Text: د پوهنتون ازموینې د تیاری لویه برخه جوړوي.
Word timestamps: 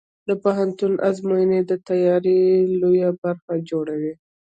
د 0.27 0.29
پوهنتون 0.43 0.93
ازموینې 1.09 1.59
د 1.69 1.71
تیاری 1.87 2.39
لویه 2.81 3.09
برخه 3.23 3.53
جوړوي. 3.69 4.13